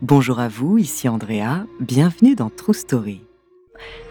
Bonjour 0.00 0.38
à 0.38 0.46
vous, 0.46 0.78
ici 0.78 1.08
Andrea, 1.08 1.66
bienvenue 1.80 2.36
dans 2.36 2.50
True 2.50 2.72
Story. 2.72 3.20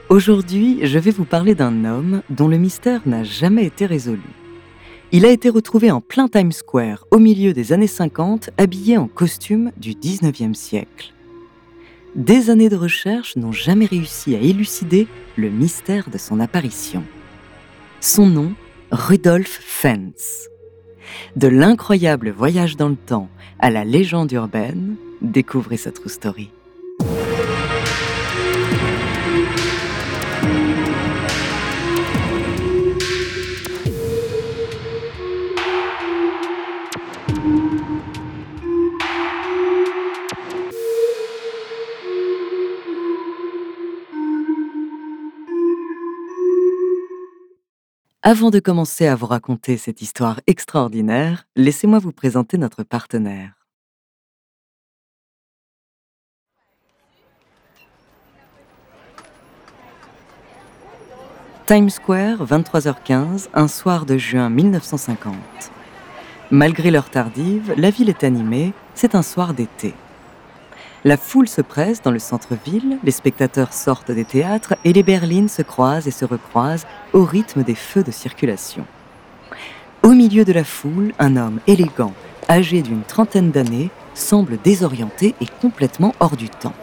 Aujourd'hui, 0.10 0.86
je 0.86 1.00
vais 1.00 1.12
vous 1.12 1.24
parler 1.24 1.56
d'un 1.56 1.86
homme 1.86 2.24
dont 2.30 2.50
le 2.50 2.58
mystère 2.58 3.08
n'a 3.08 3.24
jamais 3.24 3.64
été 3.64 3.86
résolu. 3.86 4.20
Il 5.14 5.26
a 5.26 5.30
été 5.30 5.50
retrouvé 5.50 5.90
en 5.90 6.02
plein 6.02 6.28
Times 6.28 6.52
Square 6.52 7.06
au 7.10 7.20
milieu 7.20 7.54
des 7.54 7.72
années 7.72 7.88
50, 7.88 8.50
habillé 8.58 8.98
en 8.98 9.08
costume 9.08 9.72
du 9.78 9.92
19e 9.92 10.56
siècle. 10.56 11.14
Des 12.16 12.50
années 12.50 12.68
de 12.68 12.76
recherche 12.76 13.38
n'ont 13.38 13.54
jamais 13.54 13.86
réussi 13.86 14.36
à 14.36 14.40
élucider 14.40 15.08
le 15.38 15.50
mystère 15.50 16.10
de 16.10 16.18
son 16.18 16.42
apparition. 16.42 17.04
Son 18.02 18.26
nom, 18.26 18.52
Rudolf 18.92 19.62
Fentz. 19.64 20.50
De 21.38 21.48
l'incroyable 21.48 22.30
voyage 22.30 22.76
dans 22.76 22.90
le 22.90 22.98
temps 22.98 23.30
à 23.60 23.70
la 23.70 23.86
légende 23.86 24.34
urbaine, 24.34 24.98
découvrez 25.22 25.78
sa 25.78 25.92
true 25.92 26.10
story. 26.10 26.52
Avant 48.30 48.50
de 48.50 48.60
commencer 48.60 49.08
à 49.08 49.16
vous 49.16 49.26
raconter 49.26 49.78
cette 49.78 50.02
histoire 50.02 50.42
extraordinaire, 50.48 51.48
laissez-moi 51.56 52.00
vous 52.00 52.12
présenter 52.12 52.58
notre 52.58 52.84
partenaire. 52.84 53.57
Times 61.68 61.90
Square, 61.90 62.46
23h15, 62.46 63.50
un 63.54 63.68
soir 63.68 64.06
de 64.06 64.18
juin 64.18 64.50
1950. 64.50 65.36
Malgré 66.50 66.92
l'heure 66.92 67.10
tardive, 67.10 67.74
la 67.76 67.90
ville 67.90 68.08
est 68.08 68.24
animée, 68.24 68.72
c'est 68.96 69.16
un 69.16 69.22
soir 69.22 69.54
d'été. 69.54 69.94
La 71.04 71.18
foule 71.18 71.50
se 71.50 71.60
presse 71.60 72.02
dans 72.02 72.12
le 72.12 72.20
centre-ville, 72.20 73.00
les 73.04 73.12
spectateurs 73.12 73.74
sortent 73.74 74.12
des 74.12 74.24
théâtres 74.24 74.76
et 74.86 74.94
les 74.94 75.04
berlines 75.04 75.50
se 75.50 75.62
croisent 75.62 76.08
et 76.08 76.12
se 76.12 76.24
recroisent 76.24 76.88
au 77.12 77.26
rythme 77.26 77.64
des 77.64 77.76
feux 77.76 78.04
de 78.04 78.12
circulation. 78.12 78.86
Au 80.04 80.12
milieu 80.12 80.46
de 80.46 80.54
la 80.54 80.64
foule, 80.64 81.12
un 81.20 81.36
homme 81.36 81.60
élégant, 81.68 82.14
âgé 82.50 82.82
d'une 82.82 83.04
trentaine 83.04 83.52
d'années, 83.52 83.90
semble 84.14 84.58
désorienté 84.64 85.36
et 85.42 85.48
complètement 85.60 86.16
hors 86.22 86.38
du 86.38 86.48
temps. 86.48 86.76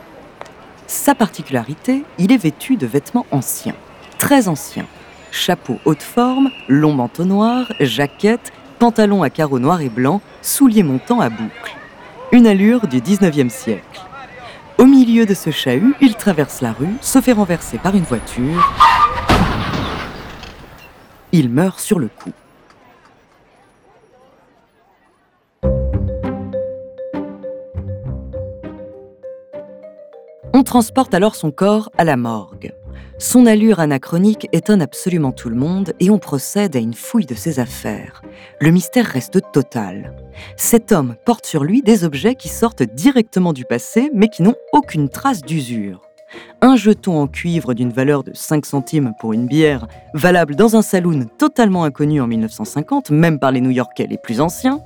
Sa 0.87 1.15
particularité, 1.15 2.05
il 2.19 2.33
est 2.33 2.37
vêtu 2.37 2.77
de 2.77 2.87
vêtements 2.87 3.25
anciens 3.31 3.77
très 4.25 4.49
ancien. 4.49 4.87
Chapeau 5.33 5.79
haute 5.85 6.03
forme, 6.03 6.49
long 6.67 6.95
manteau 6.95 7.27
noir, 7.27 7.71
jaquette, 7.79 8.55
pantalon 8.79 9.23
à 9.23 9.29
carreaux 9.29 9.59
noirs 9.59 9.83
et 9.83 9.91
blancs, 9.91 10.23
souliers 10.41 10.83
montants 10.83 11.21
à 11.21 11.29
boucles. 11.29 11.77
Une 12.33 12.47
allure 12.47 12.87
du 12.87 13.03
19e 13.03 13.51
siècle. 13.51 14.01
Au 14.79 14.87
milieu 14.87 15.27
de 15.27 15.35
ce 15.35 15.51
chahut, 15.51 15.95
il 16.01 16.15
traverse 16.15 16.63
la 16.63 16.73
rue, 16.73 16.95
se 17.03 17.21
fait 17.21 17.33
renverser 17.33 17.77
par 17.77 17.95
une 17.95 18.05
voiture. 18.05 18.75
Il 21.33 21.51
meurt 21.51 21.79
sur 21.79 21.99
le 21.99 22.09
coup. 22.09 22.33
On 30.55 30.63
transporte 30.63 31.13
alors 31.13 31.35
son 31.35 31.51
corps 31.51 31.91
à 31.99 32.05
la 32.05 32.17
morgue. 32.17 32.73
Son 33.19 33.47
allure 33.47 33.81
anachronique 33.81 34.49
étonne 34.53 34.83
absolument 34.83 35.33
tout 35.33 35.49
le 35.49 35.57
monde 35.57 35.93
et 36.01 36.11
on 36.11 36.19
procède 36.19 36.77
à 36.77 36.81
une 36.81 36.95
fouille 36.95 37.27
de 37.27 37.35
ses 37.35 37.61
affaires. 37.61 38.23
Le 38.61 38.71
mystère 38.71 39.07
reste 39.07 39.41
total. 39.53 40.15
Cet 40.57 40.93
homme 40.93 41.15
porte 41.25 41.47
sur 41.47 41.65
lui 41.65 41.83
des 41.83 42.05
objets 42.05 42.35
qui 42.35 42.49
sortent 42.49 42.83
directement 42.83 43.53
du 43.53 43.65
passé 43.65 44.11
mais 44.15 44.29
qui 44.29 44.43
n'ont 44.43 44.57
aucune 44.73 45.09
trace 45.09 45.43
d'usure. 45.43 46.01
Un 46.61 46.77
jeton 46.77 47.21
en 47.21 47.27
cuivre 47.27 47.75
d'une 47.75 47.93
valeur 47.93 48.25
de 48.25 48.33
5 48.35 48.65
centimes 48.67 49.13
pour 49.21 49.33
une 49.33 49.47
bière, 49.47 49.87
valable 50.15 50.57
dans 50.57 50.77
un 50.77 50.83
saloon 50.83 51.27
totalement 51.39 51.85
inconnu 51.85 52.21
en 52.21 52.27
1950, 52.27 53.11
même 53.11 53.39
par 53.39 53.53
les 53.53 53.61
New-Yorkais 53.61 54.07
les 54.09 54.19
plus 54.19 54.41
anciens, 54.41 54.81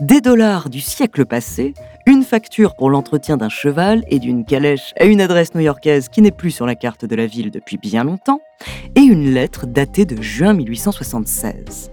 des 0.00 0.20
dollars 0.20 0.70
du 0.70 0.80
siècle 0.80 1.26
passé, 1.26 1.74
une 2.08 2.24
facture 2.24 2.74
pour 2.74 2.88
l'entretien 2.88 3.36
d'un 3.36 3.50
cheval 3.50 4.02
et 4.08 4.18
d'une 4.18 4.46
calèche 4.46 4.94
à 4.98 5.04
une 5.04 5.20
adresse 5.20 5.54
new-yorkaise 5.54 6.08
qui 6.08 6.22
n'est 6.22 6.30
plus 6.30 6.50
sur 6.50 6.64
la 6.64 6.74
carte 6.74 7.04
de 7.04 7.14
la 7.14 7.26
ville 7.26 7.50
depuis 7.50 7.76
bien 7.76 8.02
longtemps, 8.02 8.40
et 8.94 9.02
une 9.02 9.34
lettre 9.34 9.66
datée 9.66 10.06
de 10.06 10.22
juin 10.22 10.54
1876. 10.54 11.90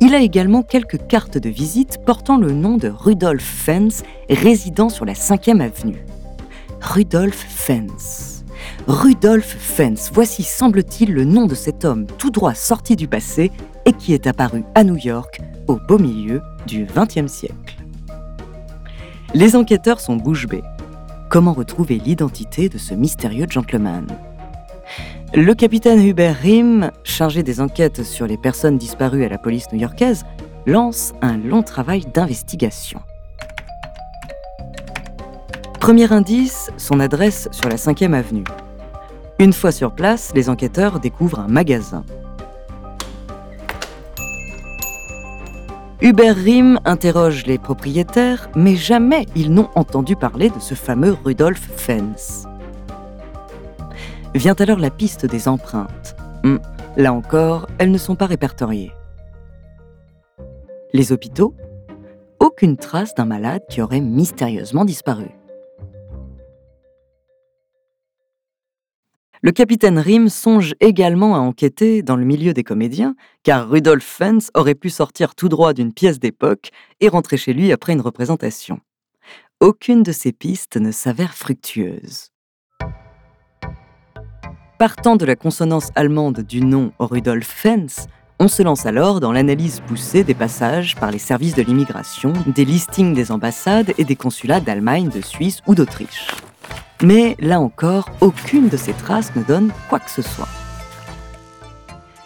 Il 0.00 0.14
a 0.14 0.20
également 0.20 0.62
quelques 0.62 1.06
cartes 1.06 1.36
de 1.36 1.50
visite 1.50 1.98
portant 2.06 2.38
le 2.38 2.52
nom 2.52 2.78
de 2.78 2.88
Rudolf 2.88 3.44
Fens, 3.44 4.02
résidant 4.30 4.88
sur 4.88 5.04
la 5.04 5.12
5e 5.12 5.60
avenue. 5.60 6.06
Rudolf 6.80 7.36
Fens. 7.36 8.46
Rudolf 8.86 9.44
Fens, 9.44 10.10
voici 10.10 10.42
semble-t-il 10.42 11.12
le 11.12 11.24
nom 11.24 11.44
de 11.44 11.54
cet 11.54 11.84
homme 11.84 12.06
tout 12.06 12.30
droit 12.30 12.54
sorti 12.54 12.96
du 12.96 13.08
passé 13.08 13.52
et 13.84 13.92
qui 13.92 14.14
est 14.14 14.26
apparu 14.26 14.64
à 14.74 14.84
New 14.84 14.96
York 14.96 15.42
au 15.66 15.76
beau 15.86 15.98
milieu 15.98 16.40
du 16.66 16.86
XXe 16.86 17.30
siècle. 17.30 17.79
Les 19.32 19.54
enquêteurs 19.54 20.00
sont 20.00 20.16
bouche 20.16 20.48
bée. 20.48 20.64
Comment 21.28 21.52
retrouver 21.52 22.00
l'identité 22.04 22.68
de 22.68 22.78
ce 22.78 22.94
mystérieux 22.94 23.46
gentleman? 23.48 24.08
Le 25.34 25.54
capitaine 25.54 26.04
Hubert 26.04 26.36
Rim, 26.36 26.90
chargé 27.04 27.44
des 27.44 27.60
enquêtes 27.60 28.02
sur 28.02 28.26
les 28.26 28.36
personnes 28.36 28.76
disparues 28.76 29.24
à 29.24 29.28
la 29.28 29.38
police 29.38 29.70
new-yorkaise, 29.72 30.24
lance 30.66 31.12
un 31.22 31.36
long 31.36 31.62
travail 31.62 32.04
d'investigation. 32.12 33.00
Premier 35.78 36.12
indice, 36.12 36.72
son 36.76 36.98
adresse 36.98 37.48
sur 37.52 37.68
la 37.68 37.76
5e 37.76 38.14
avenue. 38.14 38.44
Une 39.38 39.52
fois 39.52 39.70
sur 39.70 39.94
place, 39.94 40.32
les 40.34 40.50
enquêteurs 40.50 40.98
découvrent 40.98 41.38
un 41.38 41.48
magasin. 41.48 42.04
Hubert 46.02 46.34
Rim 46.34 46.80
interroge 46.86 47.44
les 47.44 47.58
propriétaires, 47.58 48.48
mais 48.56 48.74
jamais 48.74 49.26
ils 49.36 49.52
n'ont 49.52 49.68
entendu 49.74 50.16
parler 50.16 50.48
de 50.48 50.58
ce 50.58 50.74
fameux 50.74 51.14
Rudolf 51.24 51.60
Fens. 51.76 52.46
Vient 54.34 54.54
alors 54.54 54.78
la 54.78 54.88
piste 54.88 55.26
des 55.26 55.46
empreintes. 55.46 56.16
Hum, 56.42 56.58
là 56.96 57.12
encore, 57.12 57.66
elles 57.76 57.90
ne 57.90 57.98
sont 57.98 58.16
pas 58.16 58.24
répertoriées. 58.24 58.92
Les 60.94 61.12
hôpitaux 61.12 61.54
Aucune 62.38 62.78
trace 62.78 63.14
d'un 63.14 63.26
malade 63.26 63.62
qui 63.68 63.82
aurait 63.82 64.00
mystérieusement 64.00 64.86
disparu. 64.86 65.26
Le 69.42 69.52
capitaine 69.52 69.98
Rim 69.98 70.28
songe 70.28 70.74
également 70.80 71.34
à 71.34 71.38
enquêter 71.38 72.02
dans 72.02 72.16
le 72.16 72.26
milieu 72.26 72.52
des 72.52 72.62
comédiens, 72.62 73.14
car 73.42 73.70
Rudolf 73.70 74.04
Fens 74.04 74.50
aurait 74.52 74.74
pu 74.74 74.90
sortir 74.90 75.34
tout 75.34 75.48
droit 75.48 75.72
d'une 75.72 75.94
pièce 75.94 76.20
d'époque 76.20 76.68
et 77.00 77.08
rentrer 77.08 77.38
chez 77.38 77.54
lui 77.54 77.72
après 77.72 77.94
une 77.94 78.02
représentation. 78.02 78.80
Aucune 79.58 80.02
de 80.02 80.12
ces 80.12 80.32
pistes 80.32 80.76
ne 80.76 80.92
s'avère 80.92 81.32
fructueuse. 81.32 82.28
Partant 84.78 85.16
de 85.16 85.24
la 85.24 85.36
consonance 85.36 85.88
allemande 85.94 86.40
du 86.40 86.60
nom 86.60 86.92
Rudolf 86.98 87.46
Fens, 87.46 88.08
on 88.40 88.48
se 88.48 88.62
lance 88.62 88.84
alors 88.84 89.20
dans 89.20 89.32
l'analyse 89.32 89.80
poussée 89.86 90.22
des 90.22 90.34
passages 90.34 90.96
par 90.96 91.10
les 91.10 91.18
services 91.18 91.54
de 91.54 91.62
l'immigration, 91.62 92.34
des 92.46 92.66
listings 92.66 93.14
des 93.14 93.32
ambassades 93.32 93.94
et 93.96 94.04
des 94.04 94.16
consulats 94.16 94.60
d'Allemagne, 94.60 95.08
de 95.08 95.22
Suisse 95.22 95.62
ou 95.66 95.74
d'Autriche. 95.74 96.28
Mais 97.02 97.34
là 97.40 97.60
encore, 97.60 98.10
aucune 98.20 98.68
de 98.68 98.76
ces 98.76 98.92
traces 98.92 99.34
ne 99.34 99.42
donne 99.42 99.72
quoi 99.88 100.00
que 100.00 100.10
ce 100.10 100.20
soit. 100.20 100.48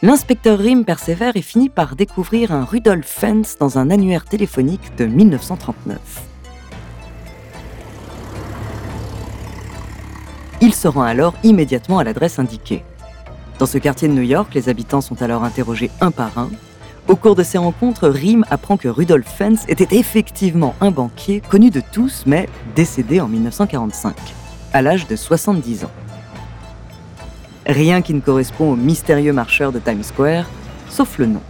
L'inspecteur 0.02 0.58
Rim 0.58 0.84
persévère 0.84 1.36
et 1.36 1.42
finit 1.42 1.68
par 1.68 1.94
découvrir 1.94 2.52
un 2.52 2.64
Rudolf 2.64 3.06
Fens 3.06 3.56
dans 3.58 3.78
un 3.78 3.88
annuaire 3.90 4.24
téléphonique 4.24 4.96
de 4.98 5.06
1939. 5.06 5.98
Il 10.60 10.74
se 10.74 10.88
rend 10.88 11.02
alors 11.02 11.34
immédiatement 11.44 12.00
à 12.00 12.04
l'adresse 12.04 12.40
indiquée. 12.40 12.84
Dans 13.60 13.66
ce 13.66 13.78
quartier 13.78 14.08
de 14.08 14.12
New 14.12 14.22
York, 14.22 14.52
les 14.54 14.68
habitants 14.68 15.00
sont 15.00 15.22
alors 15.22 15.44
interrogés 15.44 15.90
un 16.00 16.10
par 16.10 16.36
un. 16.36 16.50
Au 17.06 17.14
cours 17.14 17.36
de 17.36 17.44
ces 17.44 17.58
rencontres, 17.58 18.08
Rim 18.08 18.44
apprend 18.50 18.76
que 18.76 18.88
Rudolf 18.88 19.28
Fens 19.28 19.64
était 19.68 19.96
effectivement 19.96 20.74
un 20.80 20.90
banquier 20.90 21.40
connu 21.48 21.70
de 21.70 21.80
tous, 21.92 22.24
mais 22.26 22.48
décédé 22.74 23.20
en 23.20 23.28
1945 23.28 24.14
à 24.74 24.82
l'âge 24.82 25.06
de 25.06 25.16
70 25.16 25.84
ans. 25.84 25.90
Rien 27.64 28.02
qui 28.02 28.12
ne 28.12 28.20
correspond 28.20 28.72
au 28.72 28.76
mystérieux 28.76 29.32
marcheur 29.32 29.72
de 29.72 29.78
Times 29.78 30.02
Square, 30.02 30.44
sauf 30.90 31.16
le 31.16 31.26
nom. 31.26 31.40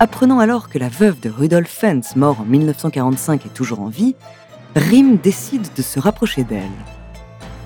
Apprenant 0.00 0.40
alors 0.40 0.68
que 0.68 0.78
la 0.78 0.88
veuve 0.88 1.20
de 1.20 1.30
Rudolf 1.30 1.70
Fentz, 1.70 2.16
mort 2.16 2.40
en 2.40 2.44
1945, 2.44 3.46
est 3.46 3.54
toujours 3.54 3.80
en 3.80 3.88
vie, 3.88 4.16
Rim 4.74 5.16
décide 5.22 5.66
de 5.76 5.82
se 5.82 5.98
rapprocher 6.00 6.42
d'elle. 6.44 6.68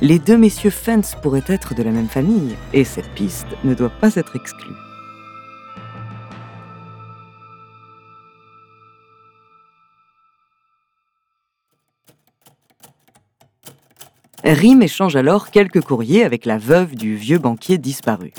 Les 0.01 0.19
deux 0.19 0.37
messieurs 0.37 0.71
Fence 0.71 1.17
pourraient 1.23 1.45
être 1.47 1.75
de 1.75 1.83
la 1.83 1.91
même 1.91 2.09
famille, 2.09 2.55
et 2.73 2.85
cette 2.85 3.09
piste 3.15 3.47
ne 3.65 3.75
doit 3.75 3.91
pas 4.01 4.15
être 4.17 4.37
exclue. 4.37 4.75
Rim 14.47 14.83
échange 14.83 15.17
alors 15.17 15.51
quelques 15.51 15.81
courriers 15.81 16.23
avec 16.23 16.45
la 16.45 16.59
veuve 16.59 16.97
du 16.97 17.17
vieux 17.17 17.39
banquier 17.39 17.79
disparu. 17.79 18.35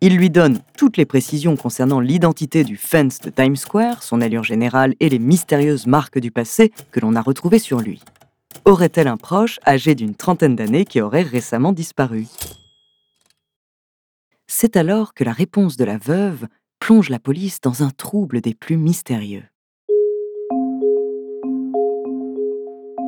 Il 0.00 0.16
lui 0.16 0.28
donne 0.28 0.60
toutes 0.76 0.96
les 0.96 1.06
précisions 1.06 1.56
concernant 1.56 2.00
l'identité 2.00 2.64
du 2.64 2.76
fence 2.76 3.20
de 3.20 3.30
Times 3.30 3.54
Square, 3.54 4.02
son 4.02 4.20
allure 4.20 4.42
générale 4.42 4.96
et 4.98 5.08
les 5.08 5.20
mystérieuses 5.20 5.86
marques 5.86 6.18
du 6.18 6.32
passé 6.32 6.72
que 6.90 6.98
l'on 6.98 7.14
a 7.14 7.22
retrouvées 7.22 7.60
sur 7.60 7.78
lui. 7.78 8.02
Aurait-elle 8.64 9.06
un 9.06 9.16
proche 9.16 9.60
âgé 9.64 9.94
d'une 9.94 10.16
trentaine 10.16 10.56
d'années 10.56 10.84
qui 10.84 11.00
aurait 11.00 11.22
récemment 11.22 11.72
disparu? 11.72 12.26
C'est 14.48 14.76
alors 14.76 15.14
que 15.14 15.22
la 15.22 15.32
réponse 15.32 15.76
de 15.76 15.84
la 15.84 15.98
veuve 15.98 16.48
plonge 16.80 17.08
la 17.08 17.20
police 17.20 17.60
dans 17.60 17.84
un 17.84 17.90
trouble 17.90 18.40
des 18.40 18.54
plus 18.54 18.76
mystérieux. 18.76 19.44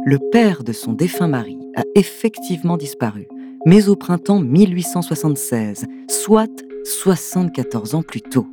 Le 0.06 0.19
père 0.19 0.64
de 0.64 0.73
son 0.73 0.94
défunt 0.94 1.29
mari 1.29 1.58
a 1.76 1.82
effectivement 1.94 2.79
disparu, 2.79 3.29
mais 3.67 3.91
au 3.91 3.97
printemps 3.97 4.41
1876, 4.41 5.85
soit 6.08 6.64
74 6.85 7.94
ans 7.94 8.02
plus 8.02 8.23
tôt. 8.23 8.47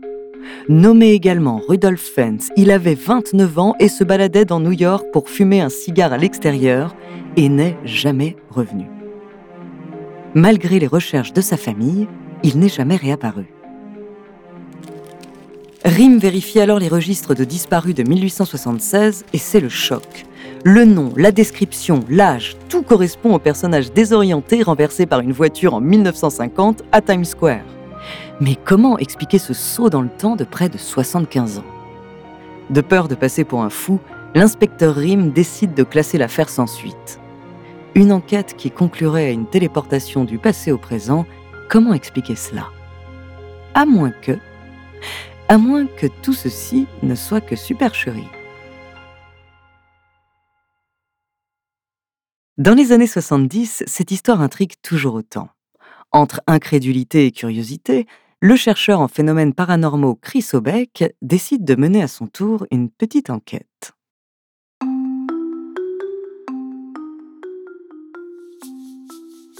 Nommé 0.67 1.11
également 1.11 1.61
Rudolf 1.65 2.01
Fentz, 2.01 2.49
il 2.57 2.69
avait 2.69 2.95
29 2.95 3.59
ans 3.59 3.75
et 3.79 3.87
se 3.87 4.03
baladait 4.03 4.43
dans 4.43 4.59
New 4.59 4.73
York 4.73 5.07
pour 5.13 5.29
fumer 5.29 5.61
un 5.61 5.69
cigare 5.69 6.11
à 6.11 6.17
l'extérieur 6.17 6.93
et 7.37 7.47
n'est 7.47 7.77
jamais 7.85 8.35
revenu. 8.49 8.87
Malgré 10.35 10.79
les 10.79 10.87
recherches 10.87 11.31
de 11.31 11.41
sa 11.41 11.55
famille, 11.55 12.07
il 12.43 12.59
n'est 12.59 12.67
jamais 12.67 12.97
réapparu. 12.97 13.45
Rim 15.85 16.17
vérifie 16.17 16.59
alors 16.59 16.79
les 16.79 16.89
registres 16.89 17.33
de 17.33 17.45
disparus 17.45 17.95
de 17.95 18.03
1876 18.03 19.25
et 19.31 19.37
c'est 19.37 19.61
le 19.61 19.69
choc. 19.69 20.25
Le 20.69 20.83
nom, 20.83 21.13
la 21.15 21.31
description, 21.31 22.01
l'âge, 22.09 22.57
tout 22.67 22.81
correspond 22.81 23.33
au 23.33 23.39
personnage 23.39 23.93
désorienté 23.93 24.63
renversé 24.63 25.05
par 25.05 25.21
une 25.21 25.31
voiture 25.31 25.73
en 25.73 25.79
1950 25.79 26.83
à 26.91 26.99
Times 26.99 27.23
Square. 27.23 27.63
Mais 28.41 28.57
comment 28.65 28.97
expliquer 28.97 29.37
ce 29.37 29.53
saut 29.53 29.89
dans 29.89 30.01
le 30.01 30.09
temps 30.09 30.35
de 30.35 30.43
près 30.43 30.67
de 30.67 30.77
75 30.77 31.59
ans? 31.59 31.65
De 32.69 32.81
peur 32.81 33.07
de 33.07 33.15
passer 33.15 33.45
pour 33.45 33.61
un 33.61 33.69
fou, 33.69 34.01
l'inspecteur 34.35 34.95
Rim 34.95 35.31
décide 35.31 35.73
de 35.73 35.83
classer 35.83 36.17
l'affaire 36.17 36.49
sans 36.49 36.67
suite. 36.67 37.21
Une 37.95 38.11
enquête 38.11 38.55
qui 38.57 38.69
conclurait 38.69 39.27
à 39.27 39.31
une 39.31 39.47
téléportation 39.47 40.25
du 40.25 40.37
passé 40.37 40.73
au 40.73 40.77
présent, 40.77 41.25
comment 41.69 41.93
expliquer 41.93 42.35
cela? 42.35 42.65
À 43.73 43.85
moins 43.85 44.11
que... 44.11 44.37
À 45.47 45.57
moins 45.57 45.85
que 45.85 46.07
tout 46.21 46.33
ceci 46.33 46.87
ne 47.03 47.15
soit 47.15 47.39
que 47.39 47.55
supercherie. 47.55 48.27
Dans 52.57 52.73
les 52.73 52.91
années 52.91 53.05
70, 53.05 53.83
cette 53.85 54.09
histoire 54.09 54.41
intrigue 54.41 54.73
toujours 54.81 55.13
autant. 55.13 55.49
Entre 56.11 56.41
incrédulité 56.47 57.27
et 57.27 57.31
curiosité, 57.31 58.07
le 58.41 58.55
chercheur 58.55 58.99
en 58.99 59.07
phénomènes 59.07 59.53
paranormaux 59.53 60.15
Chris 60.15 60.43
Obeck 60.53 61.13
décide 61.21 61.65
de 61.65 61.75
mener 61.75 62.01
à 62.01 62.07
son 62.07 62.25
tour 62.25 62.65
une 62.71 62.89
petite 62.89 63.29
enquête. 63.29 63.93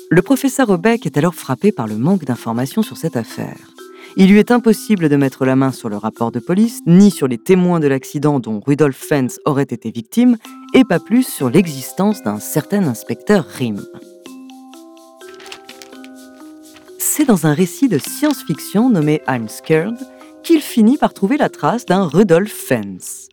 Le 0.10 0.22
professeur 0.24 0.72
Obeck 0.72 1.06
est 1.06 1.18
alors 1.18 1.36
frappé 1.36 1.72
par 1.72 1.86
le 1.86 1.98
manque 1.98 2.26
d'informations 2.26 2.82
sur 2.82 2.98
cette 2.98 3.16
affaire. 3.16 3.76
Il 4.20 4.32
lui 4.32 4.40
est 4.40 4.50
impossible 4.50 5.10
de 5.10 5.16
mettre 5.16 5.46
la 5.46 5.56
main 5.56 5.72
sur 5.72 5.90
le 5.90 5.96
rapport 5.96 6.32
de 6.32 6.40
police, 6.40 6.82
ni 6.88 7.12
sur 7.12 7.28
les 7.28 7.38
témoins 7.38 7.80
de 7.80 7.86
l'accident 7.86 8.40
dont 8.40 8.60
Rudolf 8.66 8.98
Fentz 8.98 9.40
aurait 9.46 9.62
été 9.62 9.92
victime, 9.92 10.38
et 10.74 10.84
pas 10.84 11.00
plus 11.00 11.22
sur 11.22 11.52
l'existence 11.52 12.24
d'un 12.24 12.40
certain 12.40 12.88
inspecteur 12.88 13.46
Rim. 13.46 13.86
C'est 16.98 17.26
dans 17.26 17.46
un 17.46 17.54
récit 17.54 17.90
de 17.90 18.00
science-fiction 18.00 18.90
nommé 18.90 19.22
I'm 19.28 19.48
Scared 19.48 20.00
qu'il 20.42 20.62
finit 20.62 20.98
par 20.98 21.14
trouver 21.14 21.38
la 21.38 21.50
trace 21.50 21.86
d'un 21.86 22.08
Rudolf 22.08 22.52
Fentz. 22.52 23.30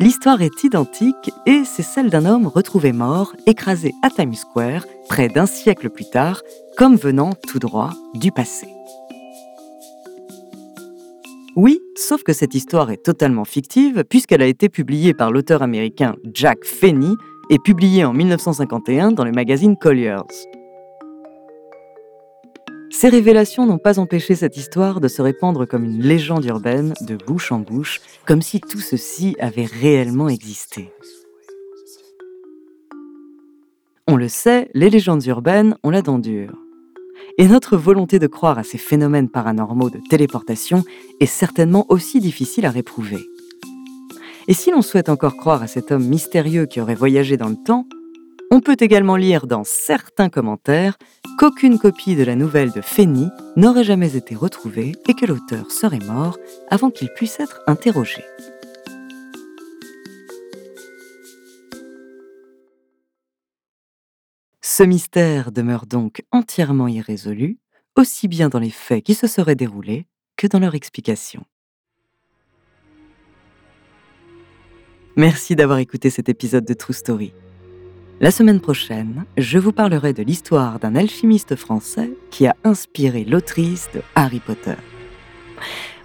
L'histoire 0.00 0.40
est 0.40 0.64
identique 0.64 1.30
et 1.44 1.62
c'est 1.66 1.82
celle 1.82 2.08
d'un 2.08 2.24
homme 2.24 2.46
retrouvé 2.46 2.90
mort, 2.90 3.36
écrasé 3.46 3.92
à 4.02 4.08
Times 4.08 4.32
Square, 4.32 4.86
près 5.10 5.28
d'un 5.28 5.44
siècle 5.44 5.90
plus 5.90 6.08
tard, 6.08 6.40
comme 6.78 6.96
venant 6.96 7.34
tout 7.46 7.58
droit 7.58 7.90
du 8.14 8.32
passé. 8.32 8.66
Oui, 11.54 11.80
sauf 11.96 12.22
que 12.22 12.32
cette 12.32 12.54
histoire 12.54 12.90
est 12.90 13.04
totalement 13.04 13.44
fictive 13.44 14.02
puisqu'elle 14.08 14.40
a 14.40 14.46
été 14.46 14.70
publiée 14.70 15.12
par 15.12 15.30
l'auteur 15.30 15.60
américain 15.60 16.16
Jack 16.32 16.64
Fenney 16.64 17.12
et 17.50 17.58
publiée 17.58 18.06
en 18.06 18.14
1951 18.14 19.12
dans 19.12 19.26
le 19.26 19.32
magazine 19.32 19.76
Collier's. 19.76 20.46
Ces 22.92 23.08
révélations 23.08 23.66
n'ont 23.66 23.78
pas 23.78 24.00
empêché 24.00 24.34
cette 24.34 24.56
histoire 24.56 25.00
de 25.00 25.06
se 25.06 25.22
répandre 25.22 25.66
comme 25.66 25.84
une 25.84 26.02
légende 26.02 26.44
urbaine 26.44 26.92
de 27.02 27.16
bouche 27.16 27.52
en 27.52 27.60
bouche, 27.60 28.00
comme 28.26 28.42
si 28.42 28.60
tout 28.60 28.80
ceci 28.80 29.36
avait 29.38 29.64
réellement 29.64 30.28
existé. 30.28 30.90
On 34.08 34.16
le 34.16 34.28
sait, 34.28 34.70
les 34.74 34.90
légendes 34.90 35.24
urbaines 35.26 35.76
ont 35.84 35.90
la 35.90 36.02
dent 36.02 36.18
dure. 36.18 36.58
Et 37.38 37.46
notre 37.46 37.76
volonté 37.76 38.18
de 38.18 38.26
croire 38.26 38.58
à 38.58 38.64
ces 38.64 38.76
phénomènes 38.76 39.28
paranormaux 39.28 39.88
de 39.88 40.00
téléportation 40.10 40.82
est 41.20 41.26
certainement 41.26 41.86
aussi 41.90 42.18
difficile 42.18 42.66
à 42.66 42.70
réprouver. 42.70 43.24
Et 44.48 44.52
si 44.52 44.72
l'on 44.72 44.82
souhaite 44.82 45.08
encore 45.08 45.36
croire 45.36 45.62
à 45.62 45.68
cet 45.68 45.92
homme 45.92 46.04
mystérieux 46.04 46.66
qui 46.66 46.80
aurait 46.80 46.96
voyagé 46.96 47.36
dans 47.36 47.50
le 47.50 47.62
temps, 47.64 47.86
on 48.50 48.60
peut 48.60 48.76
également 48.80 49.16
lire 49.16 49.46
dans 49.46 49.62
certains 49.64 50.28
commentaires 50.28 50.98
qu'aucune 51.38 51.78
copie 51.78 52.16
de 52.16 52.24
la 52.24 52.34
nouvelle 52.34 52.72
de 52.72 52.80
Feni 52.80 53.28
n'aurait 53.56 53.84
jamais 53.84 54.16
été 54.16 54.34
retrouvée 54.34 54.92
et 55.08 55.14
que 55.14 55.24
l'auteur 55.24 55.70
serait 55.70 56.00
mort 56.00 56.36
avant 56.68 56.90
qu'il 56.90 57.08
puisse 57.10 57.38
être 57.38 57.60
interrogé. 57.66 58.24
Ce 64.60 64.82
mystère 64.82 65.52
demeure 65.52 65.86
donc 65.86 66.22
entièrement 66.32 66.88
irrésolu, 66.88 67.58
aussi 67.96 68.28
bien 68.28 68.48
dans 68.48 68.58
les 68.58 68.70
faits 68.70 69.04
qui 69.04 69.14
se 69.14 69.26
seraient 69.26 69.54
déroulés 69.54 70.06
que 70.36 70.46
dans 70.46 70.58
leur 70.58 70.74
explication. 70.74 71.44
Merci 75.16 75.54
d'avoir 75.54 75.78
écouté 75.78 76.08
cet 76.08 76.28
épisode 76.28 76.64
de 76.64 76.72
True 76.72 76.94
Story. 76.94 77.32
La 78.22 78.30
semaine 78.30 78.60
prochaine, 78.60 79.24
je 79.38 79.58
vous 79.58 79.72
parlerai 79.72 80.12
de 80.12 80.22
l'histoire 80.22 80.78
d'un 80.78 80.94
alchimiste 80.94 81.56
français 81.56 82.12
qui 82.30 82.46
a 82.46 82.54
inspiré 82.64 83.24
l'autrice 83.24 83.88
de 83.94 84.02
Harry 84.14 84.40
Potter. 84.40 84.74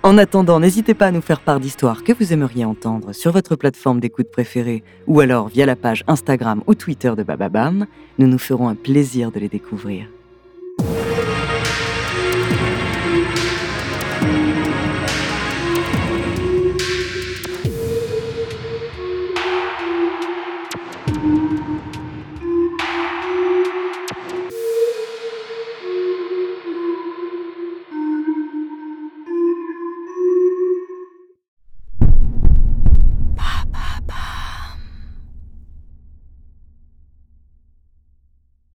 En 0.01 0.17
attendant, 0.17 0.61
n'hésitez 0.61 0.93
pas 0.93 1.07
à 1.07 1.11
nous 1.11 1.19
faire 1.19 1.41
part 1.41 1.59
d'histoires 1.59 2.05
que 2.05 2.13
vous 2.13 2.31
aimeriez 2.31 2.63
entendre 2.63 3.11
sur 3.11 3.33
votre 3.33 3.57
plateforme 3.57 3.99
d'écoute 3.99 4.31
préférée 4.31 4.81
ou 5.07 5.19
alors 5.19 5.49
via 5.49 5.65
la 5.65 5.75
page 5.75 6.05
Instagram 6.07 6.63
ou 6.67 6.73
Twitter 6.73 7.11
de 7.17 7.23
Bababam. 7.23 7.85
Nous 8.17 8.27
nous 8.27 8.37
ferons 8.37 8.69
un 8.69 8.75
plaisir 8.75 9.29
de 9.33 9.41
les 9.41 9.49
découvrir. 9.49 10.07